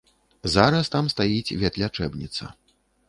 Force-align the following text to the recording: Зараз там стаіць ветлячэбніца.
Зараз 0.53 0.89
там 0.95 1.11
стаіць 1.15 1.55
ветлячэбніца. 1.65 2.51